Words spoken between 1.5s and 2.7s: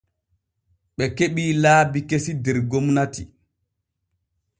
laabi kesi der